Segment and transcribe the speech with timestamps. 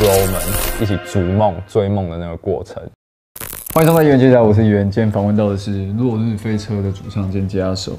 [0.00, 0.40] bro 们
[0.80, 2.82] 一起逐梦、追梦的那个过程。
[3.74, 4.90] 欢迎收看《元接家》，我是袁。
[4.90, 7.92] 今天访问到的是落日飞车的主唱兼吉他手，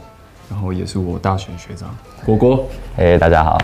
[0.49, 2.67] 然后也是我大学学长果果。
[2.97, 3.55] 哎、大家好。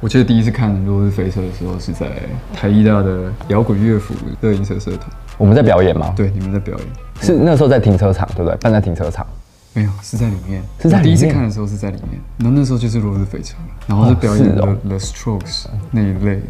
[0.00, 2.10] 我记得第一次看《落日飞车》的时候是在
[2.52, 5.08] 台艺大的摇滚乐府乐音社社团，
[5.38, 6.12] 我们在表演吗？
[6.16, 6.86] 对，你们在表演。
[7.20, 8.56] 是那时候在停车场，对不对？
[8.56, 9.24] 办在停车场。
[9.74, 10.62] 没有，是在里面。
[10.80, 13.54] 是在里面第一次看的时候是在里面，然后那时候就是《落日飞车》，
[13.86, 16.42] 然后是表演的哦 The, Strokes 那一类的，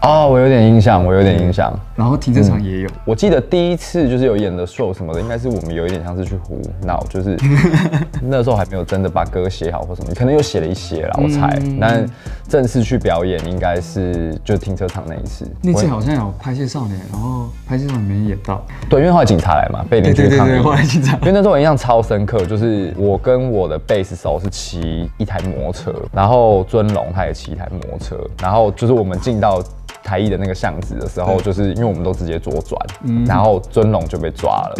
[0.00, 1.72] 哦，我有点印象，我有点印象。
[1.94, 2.88] 然后停车场也有。
[3.04, 7.38] 我记得第一次就是有演的 show 什么的，应该是我们有一点像是去胡闹，就是
[8.22, 11.60] 那时候还没有真的把歌写好或什么，可能又写了一些啦，我猜。
[11.78, 12.08] 但
[12.48, 15.46] 正式去表演应该是就停车场那一次。
[15.60, 18.64] 那次好像有拍戏少年，然后拍戏少年没演到。
[18.88, 20.50] 对，因为后来警察来嘛，被邻居抗议。
[20.50, 22.61] 对对对对，后来警察因为那时候我印象超深刻，就是
[22.96, 29.62] 我跟我的贝斯手是骑一台摩托车，然后尊龙他也骑一台摩托车，然后就是我们进到
[30.02, 32.78] 台艺的那个巷子的时候，就是因为我们都直接左转，
[33.24, 34.74] 然后尊龙就被抓了，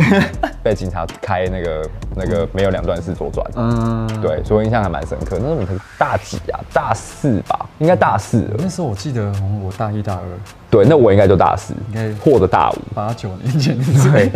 [0.62, 3.46] 被警察开那个那个没有两段式左转。
[3.54, 5.38] 嗯，对，所以我印象还蛮深刻。
[5.40, 6.58] 那时候大几啊？
[6.72, 8.56] 大四吧，应该大四了。
[8.58, 9.32] 那时候我记得
[9.64, 10.22] 我大一大二，
[10.70, 12.78] 对，那我应该就大四应该，或者大五。
[12.94, 13.78] 八九年前。
[14.10, 14.30] 对，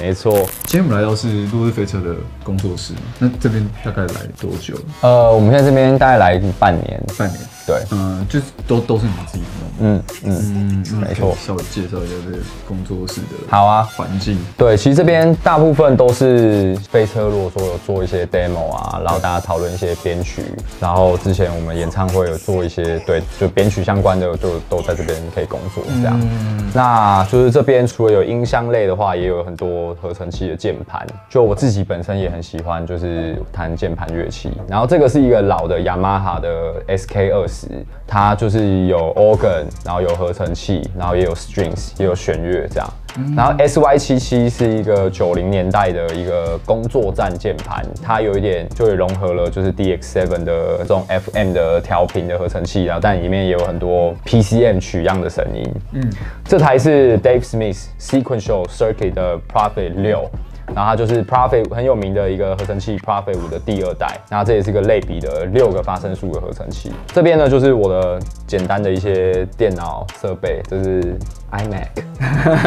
[0.00, 0.32] 没错。
[0.64, 4.74] 今天我们来到是落日飞车的工作室，那这边大概来多久？
[5.02, 7.02] 呃，我们现在这边大概来半年。
[7.18, 7.38] 半年。
[7.64, 9.44] 对，嗯，就是都都是你们自己
[9.78, 9.88] 弄。
[9.88, 13.88] 嗯嗯，嗯，没错稍微介绍一下这个工作室的好啊。
[13.94, 14.36] 环境。
[14.56, 20.42] 对，其实这边大部分都是飞车，如果说有做一些 demo 啊，然后大家讨论一些编曲，
[20.80, 26.18] 然后之前我们演唱会有做一些对，就编曲相关的，就都在这边可以工作这样。
[26.20, 29.68] 嗯那就是这边除了有音箱类的话，也有很多
[30.00, 31.06] 合成器的键盘。
[31.28, 34.50] 就我自己本身也很喜欢，就是弹键盘乐器。
[34.68, 37.66] 然后这个是一个老的雅马哈的 SK 二十，
[38.06, 42.88] 它就是有 organ，然后有合成器，然后也有 strings，也有弦乐这样。
[43.36, 55.62] 然后 SY 七七是一个九零年代的一个工作站键盘，它有一点就也融合了就是 DX Seven 的这种 FM 的调频的合成器，然后但里面也有很多 PCM 取样的声音。
[55.92, 56.10] 嗯，
[56.44, 60.30] 这台是 Dave Smith Sequential Circuit 的 Prophet 六。
[60.74, 66.92] 然后它就是 Prophet 很有名的一个合成器 Prophet 五的第二代，然后这也是一个类比的六个发声数的合成器。
[67.08, 71.18] 这边呢就是我的简单的一些电脑设备，这是
[71.50, 71.88] iMac，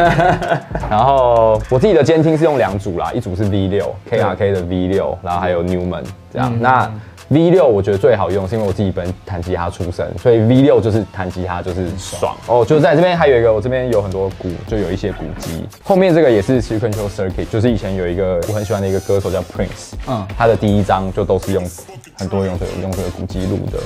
[0.90, 6.52] 然后我自己的监听是用两组啦，一组是 V 六 KRK 的 V 六，然后还有 Newman 这样。
[6.60, 6.90] 那
[7.28, 12.64] V 六我觉得最好用，是因为我自己本身弹吉他出身，所以 V 六就是弹吉他就是爽哦。
[12.64, 15.64] 就在这边还有一个，我这边有很多鼓，就有一些鼓机。
[15.82, 21.68] 后面这个也是 Sequential Circuit，就是以前有一个我很喜欢的一个歌手叫 Prince，嗯嗯，他的第一张就都是用
[22.16, 23.78] 很多用这个用这个鼓机录的。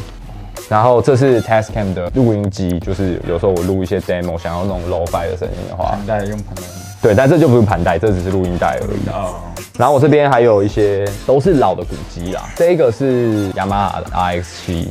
[0.70, 6.62] 然后这是 Tascam 的录音机，就是有时候我录一些 demo，想要那种 low-fi 的声音的话，盘带用盘带。
[7.03, 9.09] 对，但这就不是盘带，这只是录音带而已。
[9.10, 9.34] 哦，
[9.76, 14.91] 然后我这边还有一些都是老的古机啦，这个是雅马哈的 RX 七。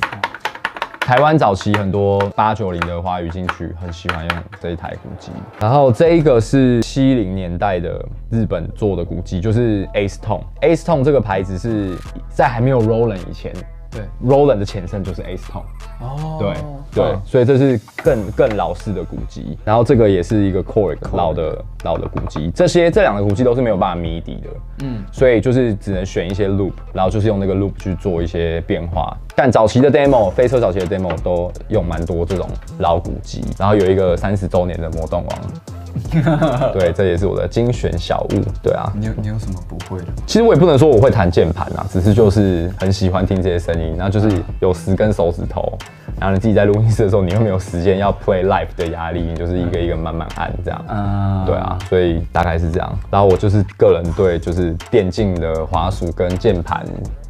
[0.99, 5.31] 台湾早期很多八九零的华语进去很喜欢用这一台古机，
[5.61, 10.43] 然后这一个是七零年代的日本做的古机，就是 Ace Tone。
[10.61, 11.95] Ace Tone 这个牌子是
[12.27, 13.53] 在还没有 Roland 以前
[13.91, 14.01] 对。
[14.25, 15.63] ，Roland 的前身就是 Ace Tone。
[16.01, 16.53] 哦对
[16.91, 24.49] 对，所以这是更更老式的古籍，然后这个也是一个 Core 老的老的古籍，这些这两个古籍都是没有办法 MIDI 的，
[24.83, 29.15] 嗯，所以就是只能选一些 loop，然后就是用那个 loop 去做一些变化。
[29.41, 32.45] 但早期的 demo，飞车早期的 demo 都用蛮多这种
[32.79, 40.07] 老古机，然后有一个三十周年的魔动王， 对，这也是我的精选小物，对啊，你有你有什么不会的？
[40.27, 45.71] 其实我也不能说我会弹键盘啊，只是就是很喜欢听这些声音，然后就是有十根手指头，
[46.19, 50.85] 然后你自己在录音室的时候，你又没有时间要 play live 的压力，你就是一个一个慢慢按这样。
[50.85, 52.99] 啊对啊，所以大概是这样。
[53.09, 56.85] 然后我就是个人对就是电竞的滑鼠跟键盘，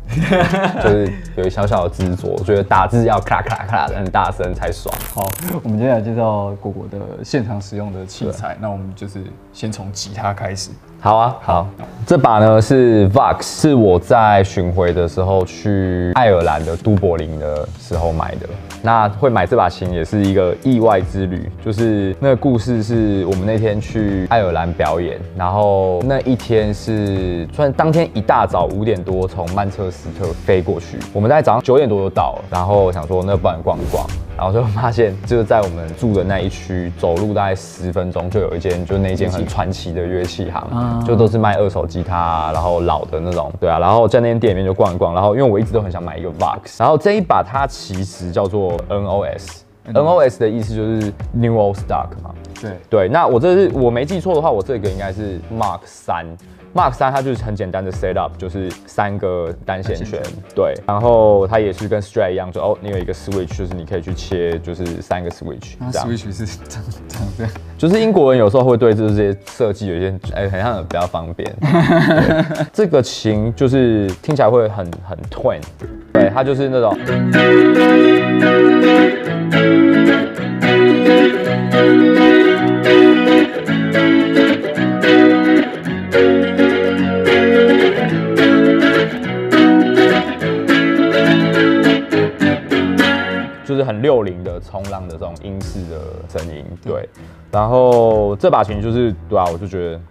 [0.81, 4.93] 就是有一小小的执着，我觉得打字要咔咔咔的很大声才爽。
[5.13, 5.23] 好，
[5.63, 8.57] 我们接下来介绍果果的现场使用的器材。
[8.59, 9.23] 那我们就是
[9.53, 10.71] 先从吉他开始。
[11.01, 11.67] 好啊，好，
[12.05, 18.49] 这把呢是 Vox，是我在巡回的时候去爱尔兰的都柏林的时候买的。
[18.81, 34.05] 那会买这把琴也是一个意外之旅，就是那个故事是我们那天去爱尔兰表演，然后那一天是算当天一大早五点多从曼彻斯特飞过去，我们在早上九点多就到了，然后想说那不然逛一逛。
[34.39, 49.63] 然后就发现就是在我们住的那一区，走路大概十分钟就有一间，就那间很传奇的乐器行，就都是卖二手吉他啊，然后老的那种，对啊，然后在那间店里面就逛一逛，然后因为我一直都很想买一个 Vox，然后这一把它其实叫做 NOS。
[49.93, 52.71] NOS 的意思就是 New Old Stock 嘛，对。
[52.89, 56.25] 对，那我这是我没记错的话，我这个应该是 Mark 三
[56.73, 60.21] ，Mark 三它就是很简单的 set up，就是三个单线圈，
[60.55, 71.55] 对，然后它也是跟 Strat 一样，就哦，你有一个 switch，就是你可以去切，就是三个 switch，这样，Switch 是这样这样这样， 就是英国人有时候会对这些设计有一些，哎、好像比较方便。
[72.73, 75.61] 这个琴就是听起来会很很 twin，
[76.13, 76.97] 对，它就是那种。
[93.65, 95.99] 就是很六零的冲浪的这种英式的
[96.39, 97.07] 声音，对。
[97.51, 100.01] 然后这把琴就是对啊，我就觉得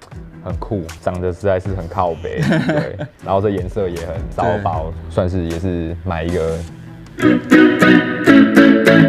[0.44, 2.96] 很酷，长得实在是很靠北，对。
[3.24, 6.56] 然后这颜色也很骚包，算是也是买一个，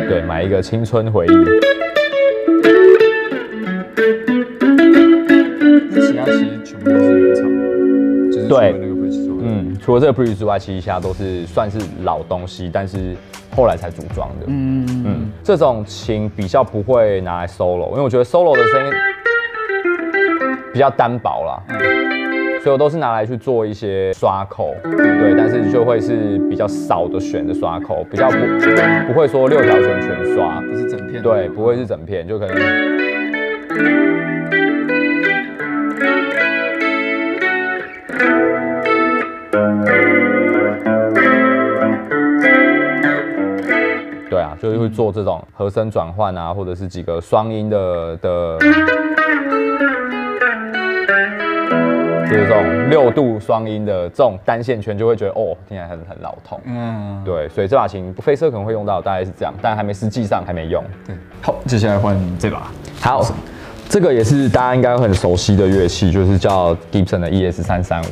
[0.07, 1.31] 对，买一个青春回忆。
[5.91, 7.57] 那其他其实全部都是原厂的，
[8.31, 13.15] 就是除对了那个 Bridge 之外，嗯，除了这个 bridge 之外，其实其他都是算是老东西，但是
[13.56, 14.45] 后来才组装的。
[14.47, 18.91] 嗯嗯，这种琴比较不会拿来 solo，因为我觉得 solo 的声音
[20.73, 21.61] 比较单薄啦，
[22.61, 28.38] 所以我都是拿来去做一些刷口，对，但是就会是比较少的选的刷口，比较不
[29.07, 32.56] 不会说六条弦全刷，不是整片的，对，不会是整片，就可能。
[44.29, 48.57] 对啊，就是会做这种和声转换啊，或者是几个双音的的，
[52.39, 56.59] 这种六度双音的这种单线圈，就会觉得哦，听起来很很老痛。
[56.65, 60.83] 嗯，对，所以这把琴飞车可能会用到，大概是这样，但还没实际上还没用。
[61.06, 61.15] 对。
[61.41, 62.71] 好，接下来换这把，
[63.01, 63.21] 好，
[63.89, 68.06] 这个也是大家应该很熟悉的乐器，就是叫 Gibson 的 ES 三三五。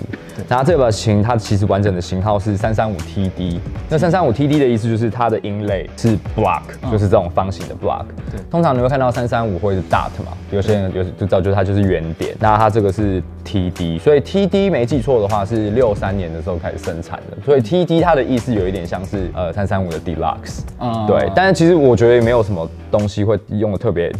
[0.49, 3.59] 然后这把琴它其实完整的型号是三三五 TD。
[3.87, 8.05] 那三三五 TD 的意思就是它的音类是 block，、就是这种方形的 block。
[8.31, 12.35] 对通常你会看到三三五或者是 dot 嘛，有些人有就知道就是它就是圆点。
[12.39, 17.37] 那它这个是 TD，所以 TD 没记错的话是六三年的时候开始生产的。
[17.45, 20.61] 所以 TD 它的意思有一点像是呃三三五的 deluxe。
[20.79, 24.11] 啊对，但是其实我觉得也没有什么东西会用的特别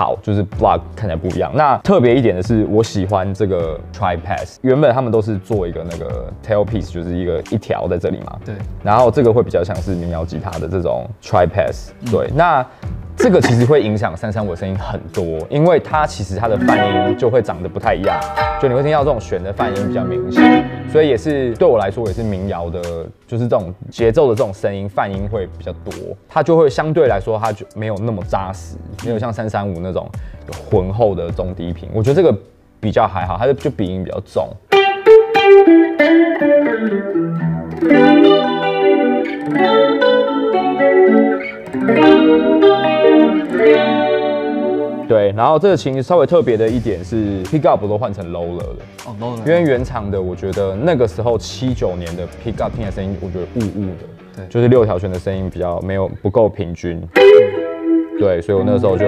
[0.00, 1.52] 好，就是 block 看起来不一样。
[1.54, 8.38] 那特别一点的是，我喜欢这个 tri pass，原本他们都是做一个那个 tail piece，就是一个一条在这里嘛。
[8.42, 12.66] 对然后这个会比较像是民谣吉他的这种 tri pass，对，那。
[13.22, 18.18] 这个其实会影响三三五的声音很多，因为它其实它的泛音就会长得不太一样，
[18.60, 22.80] 就你会听到这种弦的泛音比较明显，所以也是对我来说也是民谣的，
[23.26, 25.92] 就是这种节奏的这种声音泛音会比较多，
[26.28, 30.08] 它就会相对来说它就没有那么扎实，没有像三三五那种
[30.70, 32.34] 浑厚的中低频，我觉得这个
[32.80, 34.48] 比较还好，它的就鼻音比较重。
[45.40, 54.04] 然后这个琴稍微特别的一点是 pick up 都换成 lower 了，哦，low 了，因为原厂的我觉得那个时候七九年的 pick up 听的声音，我觉得雾雾的，
[54.36, 54.46] 对。
[54.48, 57.00] 就是六条弦的声音比较没有不够平均，
[58.18, 59.06] 对，所以我那个时候就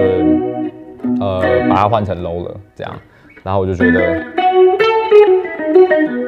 [1.23, 2.91] 呃把它换成 low 了，这样，
[3.43, 4.25] 然后我就觉得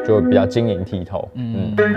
[0.05, 1.73] 就比较晶莹剔透，嗯。
[1.75, 1.87] 对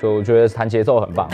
[0.00, 1.28] 就我觉得弹节奏很棒。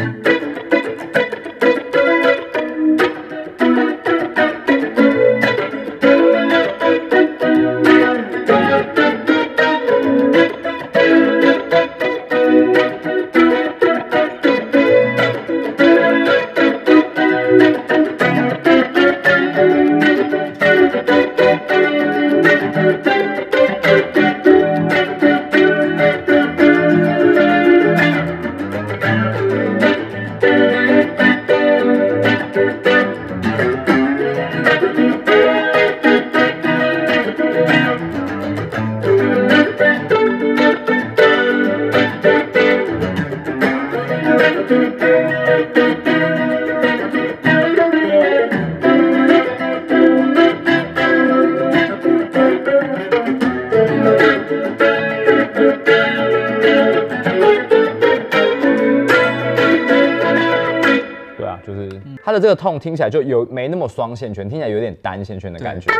[62.30, 65.90] 它的这个痛听起来就有没那么双线圈，听起来有点单线圈的感觉。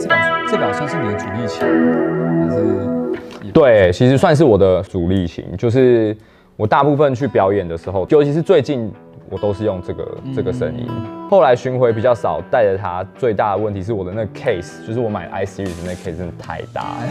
[0.00, 1.64] 这把这把算是你的主力琴，
[2.42, 6.16] 还是对，其实算是我的主力琴，就是
[6.56, 8.92] 我大部分去表演的时候，尤其是最近。
[9.32, 10.86] 我都是用这个这个声音，
[11.30, 13.02] 后来巡回比较少，带着它。
[13.16, 17.06] 最大的问题是我的那个 case，就是我买 i series 那 case 真的太大了，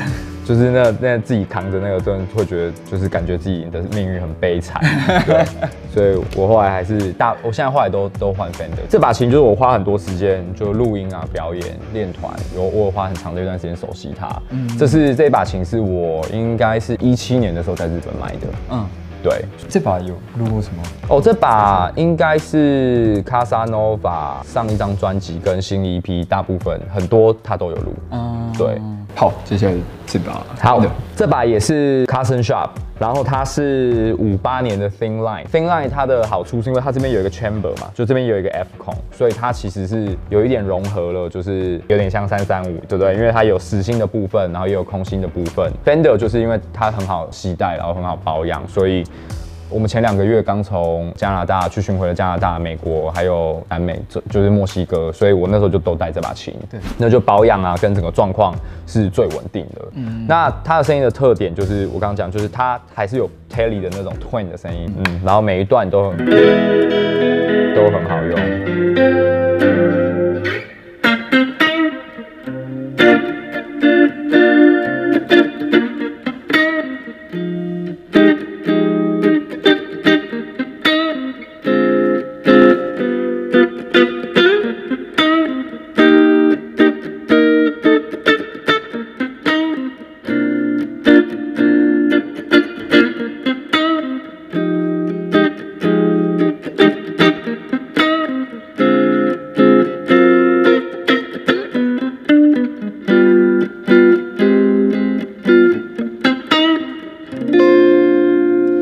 [0.45, 4.79] 就是那那自己扛着那个，真的会觉得就是感觉自己的命运很悲惨。
[5.25, 5.43] 对，
[5.91, 8.85] 所以我后来还是大，我现在后来都都换 Fender。
[8.87, 14.29] 这把琴就是我花很多时间就录音啊、表演、练团，有我有花很长的一段时间熟悉它。
[14.51, 18.47] 嗯，这是这把琴是我应该是一七年的时候在日本买的。
[18.69, 18.85] 嗯。
[19.23, 20.83] 对，这把有录过什么？
[21.09, 27.93] 哦，这把应该是卡萨诺瓦上一张专辑跟新一批大部分很多他都有录。
[28.11, 28.81] 嗯，对。
[29.15, 29.74] 好，接下来
[30.08, 35.46] 这把，好的，这把也是 Carson Shop，然后它是五八年的 Thin Line。
[35.48, 43.13] Thin Line 它的好处是因为它这边有一个 chamber 嘛，就这边有一个 F 孔，所以它其实是有一点融合了，就是有点像三三五，对不对？
[43.15, 45.72] 因为它有实心的部分，然后也有空心的部分。
[45.86, 49.03] Fender 就是因为它很好携带，然后很好保养，所以。
[49.71, 56.53] 我们前两个月刚从加拿大去巡回了加拿大、美国，还有南美，就就是墨西哥，所以我那时候就都带这把琴。
[56.69, 58.53] 对，那就保养啊，跟整个状况
[58.85, 59.81] 是最稳定的。
[59.93, 66.17] 嗯，那它的声音的特点就是我刚刚讲，就是它还是有 Telly 的那种 Twin 的声音，嗯，然后每一段都很
[67.73, 69.50] 都很好用。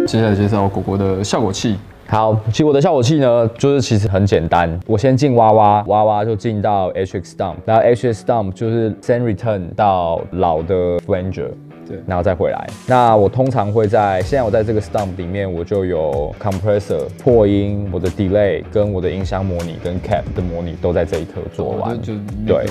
[0.09, 1.77] 接下来介绍果果的效果器。
[2.07, 4.67] 好，其实我的效果器呢，就是其实很简单。
[4.87, 11.51] 我先进娃娃，娃娃就进到 HX Dump，然后 HX Dump 就是 send return 到老的 Flanger。
[12.05, 12.67] 然后再回来。
[12.87, 21.99] 那我通常会在现在我在这个 Stump 里面，我就有 Compressor 破音，我的 Delay 跟我的音箱模拟跟 Cap 的模拟都在这一颗做完。
[22.45, 22.65] 对，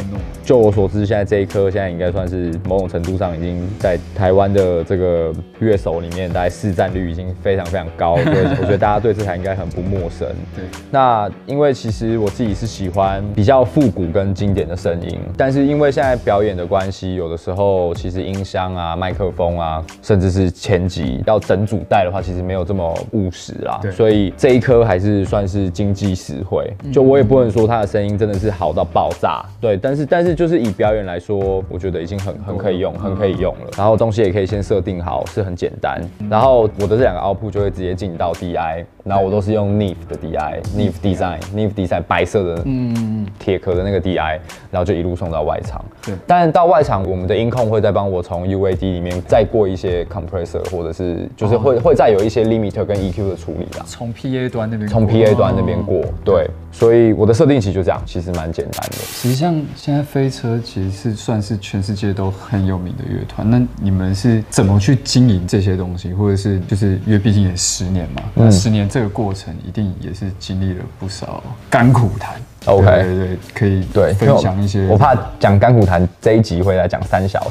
[0.44, 8.16] 就我所知，现在这一颗现在应该算是某种程度上已经在台湾的这个乐手里面，大概市占率已经非常非常高。
[8.24, 10.28] 对，我觉得大家对这台应该很不陌生。
[10.54, 10.64] 对。
[10.90, 19.07] 那因为其实我自己是喜欢比较复古跟经典的声音，但是因为现在表演的关系，有的时候其实音箱啊麦。
[19.08, 23.80] 麦克风啊，甚至是前级要整组带的话，其实没有这么务实啦。
[23.90, 26.70] 所以这一颗还是算是经济实惠。
[26.92, 29.78] 就我也不能说它的声音真的是好到爆炸，对。
[29.78, 33.70] 但是但是就是以表演来说，我觉得已经很很可以用，很可以用了。
[33.78, 35.98] 然后东西也可以先设定好，是很简单。
[36.28, 44.38] 然后我的这两个 output 就会直接进到 DI，然后我都是用 Neve 的 DI，Neve Design，Neve Design 白色的嗯铁壳的那个 DI，
[44.70, 45.82] 然后就一路送到外场。
[46.04, 46.14] 对。
[46.26, 48.97] 但到外场，我们的音控会再帮我从 UAD。
[48.98, 53.84] 里面再过一些 compressor，或者是就是会会再有一些 limiter 跟 EQ 的处理啦。
[53.86, 58.96] 从 PA 端那边从 PA 端那边过，对，所以我的设定其实就这样，其实蛮简单的。
[58.96, 72.40] 其实像现在飞车其实是算是全世界都很有名的乐团，那你们是怎么去经营这些东西，或者是就是因为毕竟也十年嘛，那十年这个过程一定也是经历了不少甘苦谈。
[72.66, 74.86] OK，对对，可以对分享一些。
[74.86, 77.48] 我怕讲干股谈这一集会来讲三小时，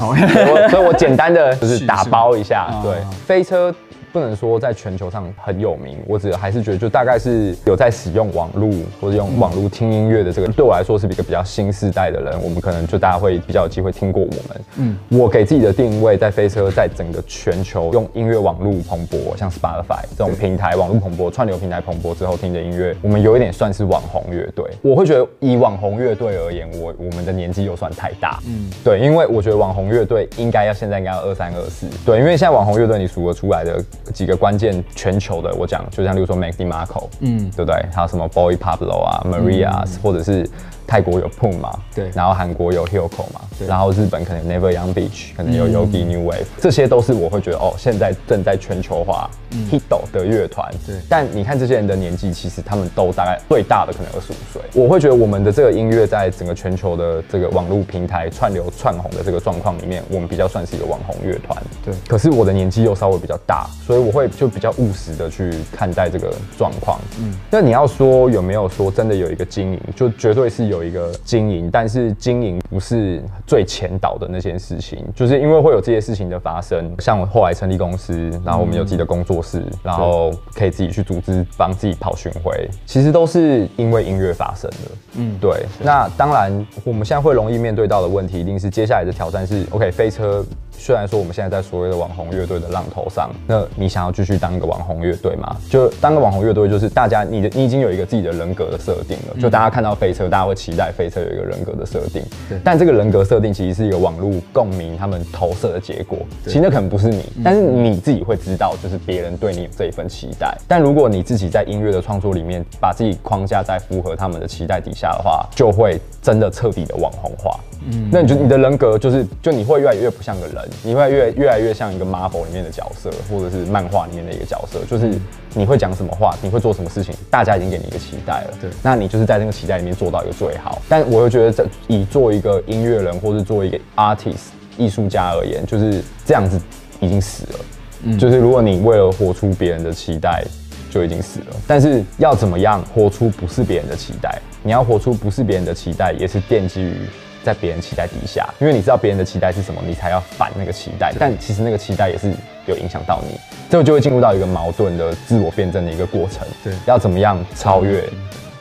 [0.68, 2.68] 所以我简单的就是打包一下。
[2.82, 2.94] 对，
[3.26, 3.74] 飞车。
[4.12, 12.42] 不能说在全球上很有名，我只还是觉得就大概是有在使用网络或者用网络听音乐的这个，对我来说是一个比较新时代的人。
[12.42, 14.60] 我们可能就大家会比较有机会听过我们。
[14.76, 24.64] 嗯，我给自己的定位在飞车，在整个全球用音乐网络蓬勃，像 Spotify 这种平台网络蓬勃、串流平台蓬勃之后听的音乐，我们有一点算是网红乐队。
[24.82, 28.40] 我会觉得以网红乐队而言，我我们的年纪又算太大。
[28.46, 31.86] 嗯，对，因为我觉得网红乐队应该要现在应该要二三二四。
[32.06, 33.84] 对，因为现在网红乐队你数得出来的。
[34.12, 37.84] 几个关键全球的，我讲就像例如说 Mac DeMarco，嗯，对不对？
[37.92, 40.48] 还有什么 Boy Pablo 啊，Maria，或者是
[40.88, 49.28] 泰国有 Pum 嘛，对然后韩国有 Hilco 嘛，对然后日本可能 Never Young Beach，可能有 Yogi New Wave，、这些都是我会觉得哦，现在正在全球化
[49.70, 50.66] Hito 的乐团。
[50.86, 54.62] 对但你看这些人的年纪，其实他们都大概最大的可能二十五岁。
[54.72, 61.62] 我会觉得我们的这个音乐在整个全球的这个网络平台串流串红的这个状况里面，我们比较算是一个网红乐团。
[61.84, 66.98] 对可是我的年纪又稍微比较大，所以我会就比较务实的去看待这个状况。
[67.20, 76.94] 嗯，那你要说有没有说真的有一个经营，就绝对是有一个经营，但是经营不是最前导的那件事情，就是因为会有这些事情的发生。
[76.98, 84.90] 像我后来成立公司，然后我们有自己的工作室，然后可以自己去组织帮自己跑巡回，其实都是因为音乐发生的。
[85.14, 85.66] 嗯，对。
[85.82, 90.44] 那当然，我们现在会容易面对到的问题，一定是接下来的挑战是，OK，飞车。
[90.78, 95.56] 虽然说我们现在在所谓的网红乐队的浪头上，那你想要继续当一个网红乐队吗？
[95.68, 102.22] 就当个网红乐队，就是大家你的你已经有一个自己的人格的设定了，就大家看到飞车，大家会期待飞车有一个人格的设定。
[102.48, 110.56] 对但这个人格设定其实是一个网络共鸣他们投射的结果，其实那可能不是你，但是你自己会知道，就是别人对你有这一份期待。
[110.68, 117.58] 但如果你自己在音乐的创作里面把自己框架在符合他们的期待底下的话，就会真的彻底的网红化。
[117.90, 125.18] 嗯，那你就你的人格就是，就你会越来越不像个人，你会越越来越像一个 Marvel 里面的角色，或者是漫画里面的一个角色，就是
[125.54, 128.54] 你会讲什么话，你会做什么事情，大家已经给你一个期待了。
[128.60, 130.80] 对那你就是在那个期待里面做到一个最好。
[130.88, 136.60] 但我又觉得，这以做一个音乐人或是做一个 artist 艺术家而言，就是这样子
[137.00, 137.58] 已经死了。
[138.04, 140.44] 嗯，就是如果你为了活出别人的期待，
[140.90, 141.56] 就已经死了。
[141.66, 144.40] 但是要怎么样活出不是别人的期待？
[144.62, 146.94] 你要活出不是别人的期待，也是奠基于
[147.42, 151.12] 在别人期待底下，因为你知道别人的期待是什么，你才要反那个期待。
[151.18, 152.32] 但其实那个期待也是
[152.66, 153.38] 有影响到你，
[153.70, 156.46] 这个就会进入到一个矛盾的自我辩证的一个过程。
[156.62, 158.04] 对要怎么样超越？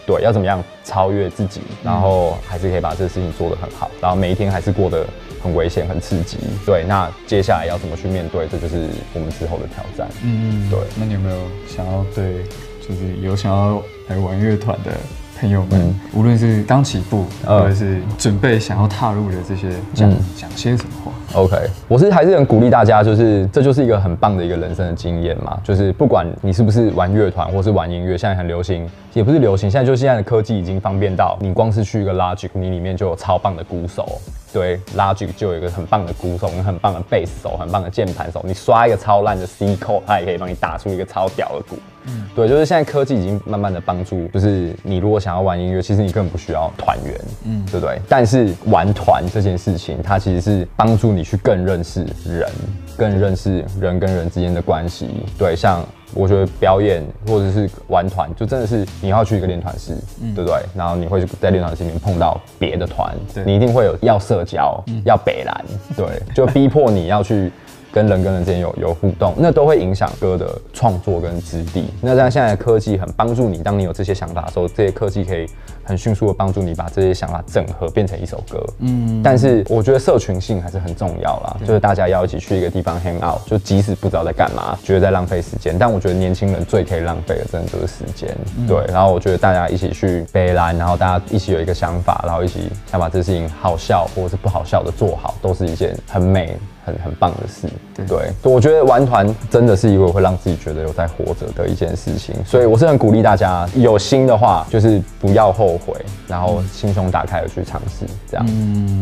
[0.06, 5.06] 对，要怎么样超越自己，然后还是可以把这个事情做得很好，然后每一天还是过得
[5.44, 6.38] 很危险、很刺激。
[6.66, 10.08] 对，那接下来要怎么去面对，这就是我们之后的挑战。
[10.24, 11.38] 嗯嗯，对那你有没有
[11.68, 12.42] 想要对，
[12.80, 14.92] 就是有想要来玩乐团的
[15.40, 17.60] 朋友们，无论是刚起步，嗯。
[17.60, 21.56] 或者是准备想要踏入的这些，讲讲些什么话？OK，
[21.88, 25.60] 我是还是很鼓励大家，就是这就是一个很棒的一个人生的经验嘛。
[25.64, 34.20] 就是不管你是不是玩乐团或是玩音乐，现在很流行，也不是流行，现在就现在的科技已经方便到，你光是去一个 Logic，你里面就有超棒的鼓手。
[34.54, 38.42] 对，Logic 就有一个很棒的鼓手，跟很棒的贝斯手，很棒的键盘手。
[38.46, 41.76] 你刷一个超烂的 C code，它也可以帮你打出一个超屌的鼓。
[42.10, 48.00] 嗯对，就是现在科技已经慢慢的帮助，就是你如果想要玩音乐，其实你根本不需要团员，嗯，对不对？
[48.08, 52.50] 但是玩团这件事情，它其实是帮助你去更认识人，
[52.98, 55.08] 更认识人跟人之间的关系。
[55.38, 59.96] 对，像我觉得表演或者是玩团，就真的是你要去一个练团室，
[60.36, 60.60] 对不对？
[60.76, 67.52] 然后你会在练团室里面碰到别的团对，你一定会有要社交，要北蓝，对，就逼迫你要去。
[67.92, 71.86] 跟人跟人之间有有互动，那都会影响歌的创作跟质地。
[72.02, 75.48] 那像现在的科技很帮助你，当你有这些想法的时候，这些科技可以
[75.84, 78.64] 很迅速的帮助你把这些想法整合变成一首歌。
[78.80, 88.36] 嗯，但是我觉得社群性还是很重要啦，就是大家要一起去一个地方 hang out，就即使不知道在干嘛，觉得在浪费时间，但我觉得年轻人最可以浪费的真的就是时间。
[88.68, 96.56] 对，然后我觉得大家一起去背篮，然后大家一起有一个想法，然后一起想把这事情好笑或者是不好笑的做好，都是一件很美。
[96.88, 97.68] 很很棒的事，
[98.08, 105.94] 对，我觉得玩团真的是一个会让自己觉得有在活着的一件事情，所以我是很鼓励大家有心的话，就是不要后悔，
[106.28, 108.46] 然后心胸打开的去尝试，这样，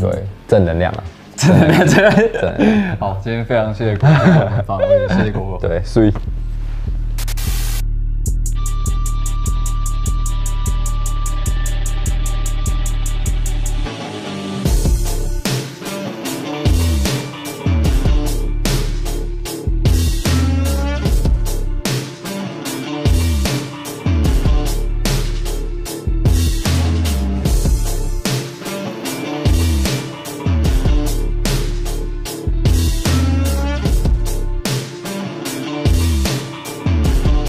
[0.01, 1.03] 对，正能量啊，
[1.35, 2.11] 真的，真的。
[2.11, 5.59] 正能量， 好，今天非常谢谢国国的访问，谢谢国国。
[5.59, 6.11] 对，所以。